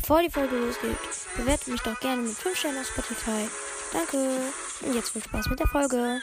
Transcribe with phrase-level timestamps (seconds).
[0.00, 0.96] Bevor die Folge losgeht,
[1.36, 3.48] bewertet mich doch gerne mit 5 Sternen auf Spotify.
[3.92, 4.16] Danke.
[4.86, 6.20] Und jetzt viel Spaß mit der Folge.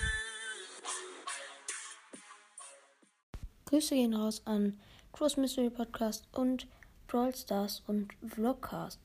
[3.65, 4.79] Grüße gehen raus an
[5.11, 6.67] Cross Mystery Podcast und
[7.07, 9.01] Brawl Stars und Vlogcast,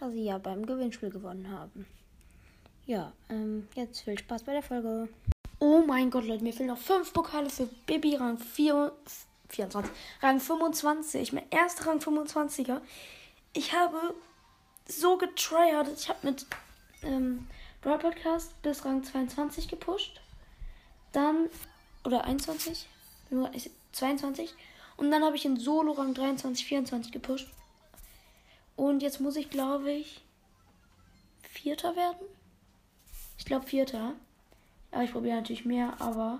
[0.00, 1.86] da sie ja beim Gewinnspiel gewonnen haben.
[2.86, 5.08] Ja, ähm, jetzt viel Spaß bei der Folge.
[5.60, 8.92] Oh mein Gott, Leute, mir fehlen noch 5 Pokale für Baby Rang 4,
[9.48, 9.92] 24.
[10.20, 11.32] Rang 25.
[11.34, 12.80] Mein erster Rang 25er.
[13.58, 14.14] Ich habe
[14.86, 15.98] so getryhardet.
[15.98, 16.46] Ich habe mit
[17.02, 17.48] ähm,
[17.82, 20.20] Brawl Podcast bis Rang 22 gepusht.
[21.10, 21.50] Dann,
[22.04, 22.86] oder 21?
[23.90, 24.54] 22.
[24.96, 27.48] Und dann habe ich in Solo Rang 23, 24 gepusht.
[28.76, 30.22] Und jetzt muss ich, glaube ich,
[31.42, 32.28] Vierter werden.
[33.38, 34.12] Ich glaube Vierter.
[34.92, 36.38] Aber ich probiere natürlich mehr, aber.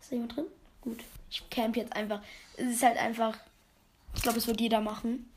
[0.00, 0.46] Ist da jemand drin?
[0.80, 1.04] Gut.
[1.30, 2.20] Ich camp jetzt einfach.
[2.56, 3.38] Es ist halt einfach.
[4.14, 5.30] Ich glaube, es wird jeder machen.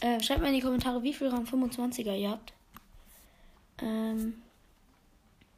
[0.00, 2.52] Äh, schreibt mal in die Kommentare, wie viel Rang 25er ihr habt.
[3.78, 4.42] Ähm,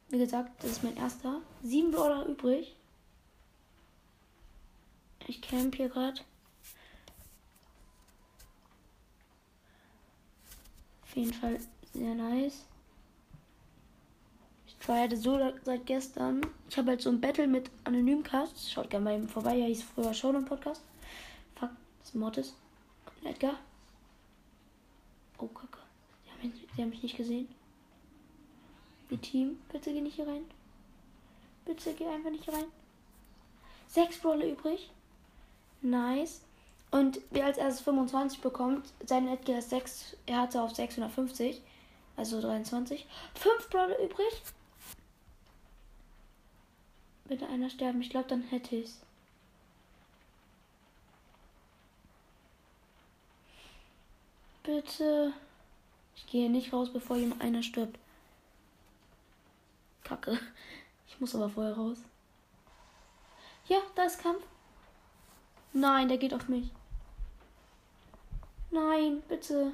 [0.09, 1.41] wie gesagt, das ist mein erster.
[1.63, 2.75] Sieben Brawler übrig.
[5.27, 6.21] Ich camp hier gerade.
[11.03, 11.59] Auf jeden Fall
[11.93, 12.63] sehr nice.
[14.67, 16.41] Ich tryharte so seit gestern.
[16.69, 18.71] Ich habe halt so ein Battle mit Anonymcast.
[18.71, 19.59] Schaut gerne bei ihm vorbei.
[19.59, 20.81] Er hieß früher Showdown Podcast.
[22.13, 22.53] Das.
[23.21, 23.55] Und Edgar.
[25.37, 25.79] Oh, Kacke.
[26.25, 27.47] Die haben, mich, die haben mich nicht gesehen.
[29.09, 30.45] Die Team, bitte geh nicht hier rein.
[31.65, 32.65] Bitte geh einfach nicht rein.
[33.87, 34.89] Sechs Brawler übrig.
[35.81, 36.41] Nice.
[36.91, 41.61] Und wer als erstes 25 bekommt, sein Edgar ist 6, er hatte auf 650,
[42.15, 43.05] also 23.
[43.35, 44.41] 5 Brawler übrig.
[47.25, 49.01] Bitte einer sterben, ich glaube, dann hätte ich's.
[54.67, 55.31] Bitte.
[56.13, 57.97] Ich gehe nicht raus, bevor jemand einer stirbt.
[60.03, 60.37] Kacke.
[61.07, 61.99] Ich muss aber vorher raus.
[63.69, 64.43] Ja, da ist Kampf.
[65.71, 66.69] Nein, der geht auf mich.
[68.69, 69.71] Nein, bitte.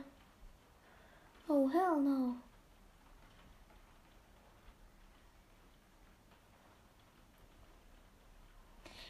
[1.47, 2.35] Oh, hell no.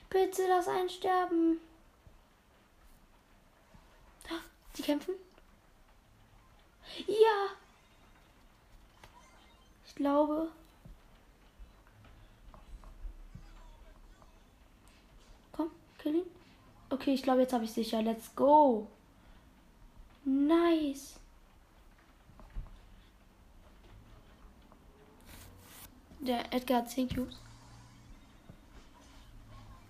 [0.09, 1.59] Bitte lass einen sterben.
[4.75, 5.13] Sie kämpfen?
[7.07, 7.47] Ja.
[9.85, 10.49] Ich glaube.
[15.51, 16.31] Komm, kill ihn.
[16.89, 18.01] Okay, ich glaube, jetzt habe ich sicher.
[18.01, 18.87] Let's go.
[20.25, 21.15] Nice.
[26.19, 27.37] Der Edgar hat 10 Cubes.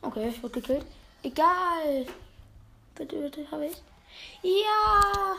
[0.01, 0.85] Okay, ich wurde gekillt.
[1.21, 2.07] Egal.
[2.95, 3.81] Bitte, bitte, habe ich.
[4.41, 5.35] Ja.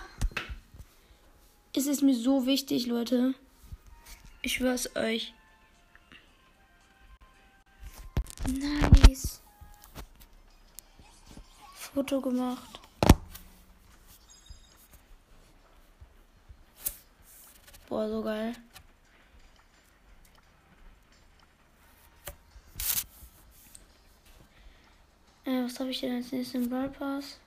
[1.77, 3.35] Es ist mir so wichtig, Leute.
[4.43, 5.35] Ich schwör's euch.
[8.47, 9.41] Nice.
[11.75, 12.81] Foto gemacht.
[17.89, 18.53] Boah, so geil.
[25.45, 27.39] Äh, was habe ich denn als nächstes im Brawl Pass?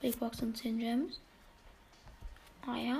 [0.00, 1.20] Big Box und 10 Gems.
[2.66, 2.98] Ah ja.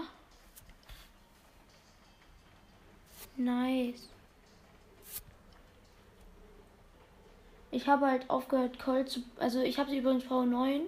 [3.36, 4.08] Nice.
[7.70, 9.22] Ich habe halt aufgehört, Colt zu.
[9.38, 10.82] Also, ich habe sie übrigens Power 9.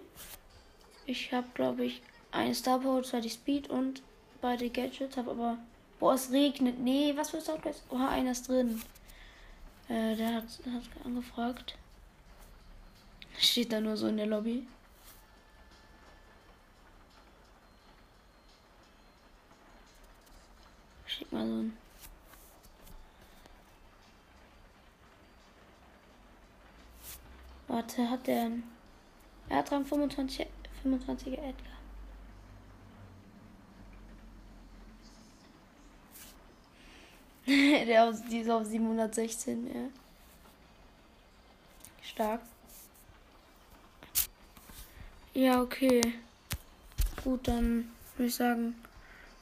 [1.07, 2.01] Ich habe, glaube ich,
[2.31, 4.03] eine Star Power, zwar die Speed und
[4.41, 5.17] beide Gadgets.
[5.17, 5.59] Habe aber.
[5.99, 6.79] Boah, es regnet.
[6.79, 7.83] Nee, was für Soundtracks?
[7.91, 8.81] Oha, einer ist drin.
[9.89, 11.77] Äh, der hat, hat angefragt.
[13.39, 14.67] Steht da nur so in der Lobby.
[21.29, 21.77] Schick mal ein.
[27.67, 28.51] Warte, hat der.
[29.49, 30.47] Er hat Rang 25,
[30.85, 31.79] 25er Edgar.
[37.87, 39.89] der aus, die ist auf 716, ja.
[42.03, 42.41] Stark.
[45.35, 46.01] Ja, okay.
[47.25, 48.75] Gut, dann würde ich sagen,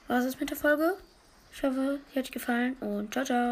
[0.08, 0.96] was ist mit der Folge?
[1.56, 3.44] Ich hoffe, sie hat gefallen und ciao, ciao.